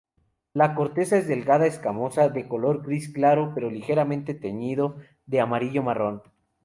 La 0.53 0.73
corteza 0.73 1.15
es 1.19 1.27
delgada, 1.27 1.67
escamosa, 1.67 2.27
de 2.29 2.47
color 2.47 2.81
gris 2.83 3.13
claro, 3.13 3.51
pero 3.53 3.69
ligeramente 3.69 4.33
teñido 4.33 4.97
de 5.27 5.41
amarillo-marrón. 5.41 6.23